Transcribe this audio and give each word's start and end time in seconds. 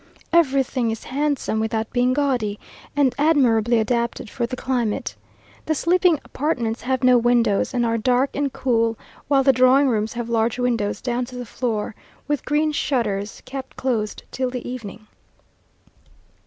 Everything 0.33 0.89
is 0.89 1.03
handsome 1.03 1.59
without 1.59 1.87
being 1.91 2.11
gaudy, 2.11 2.59
and 2.95 3.13
admirably 3.19 3.77
adapted 3.77 4.31
for 4.31 4.47
the 4.47 4.55
climate. 4.55 5.15
The 5.67 5.75
sleeping 5.75 6.19
apartments 6.25 6.81
have 6.81 7.03
no 7.03 7.19
windows, 7.19 7.71
and 7.71 7.85
are 7.85 7.99
dark 7.99 8.31
and 8.35 8.51
cool, 8.51 8.97
while 9.27 9.43
the 9.43 9.53
drawing 9.53 9.89
rooms 9.89 10.13
have 10.13 10.27
large 10.27 10.57
windows 10.57 11.01
down 11.01 11.25
to 11.25 11.35
the 11.35 11.45
floor, 11.45 11.93
with 12.27 12.45
green 12.45 12.71
shutters 12.71 13.43
kept 13.45 13.75
closed 13.75 14.23
till 14.31 14.49
the 14.49 14.67
evening. 14.67 15.05